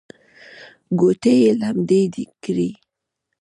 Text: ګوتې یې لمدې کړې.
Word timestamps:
ګوتې 0.99 1.33
یې 1.41 1.51
لمدې 1.61 2.23
کړې. 2.43 2.69